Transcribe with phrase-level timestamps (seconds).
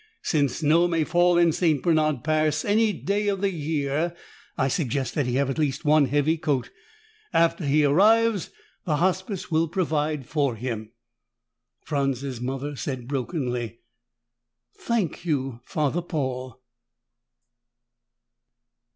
[0.23, 1.83] "Since snow may fall in St.
[1.83, 4.15] Bernard Pass any day of the year,
[4.57, 6.71] I suggest that he have at least one heavy coat.
[7.33, 8.49] After he arrives,
[8.83, 10.89] the Hospice will provide for him."
[11.85, 13.77] Franz's mother said brokenly,
[14.75, 16.59] "Thank you, Father Paul."